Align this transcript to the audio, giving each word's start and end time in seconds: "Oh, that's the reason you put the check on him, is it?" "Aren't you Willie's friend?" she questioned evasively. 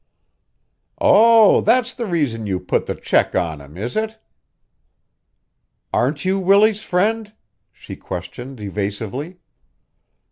"Oh, 0.99 1.61
that's 1.61 1.93
the 1.93 2.07
reason 2.07 2.47
you 2.47 2.59
put 2.59 2.87
the 2.87 2.95
check 2.95 3.35
on 3.35 3.61
him, 3.61 3.77
is 3.77 3.95
it?" 3.95 4.17
"Aren't 5.93 6.25
you 6.25 6.39
Willie's 6.39 6.81
friend?" 6.81 7.33
she 7.71 7.95
questioned 7.95 8.59
evasively. 8.59 9.37